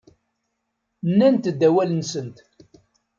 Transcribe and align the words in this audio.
Nnant-d 1.09 1.61
awal-nsent. 1.67 2.37